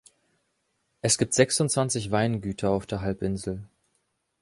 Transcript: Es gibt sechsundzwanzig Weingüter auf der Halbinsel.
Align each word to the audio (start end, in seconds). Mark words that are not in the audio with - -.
Es 1.03 1.19
gibt 1.19 1.31
sechsundzwanzig 1.35 2.09
Weingüter 2.09 2.71
auf 2.71 2.87
der 2.87 3.01
Halbinsel. 3.01 3.67